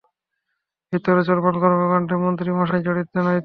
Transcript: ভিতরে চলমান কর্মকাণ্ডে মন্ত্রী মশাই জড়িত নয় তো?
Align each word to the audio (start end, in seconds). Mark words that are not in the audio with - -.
ভিতরে 0.93 1.21
চলমান 1.23 1.55
কর্মকাণ্ডে 1.61 2.15
মন্ত্রী 2.17 2.49
মশাই 2.51 2.81
জড়িত 2.83 3.09
নয় 3.17 3.35
তো? 3.35 3.39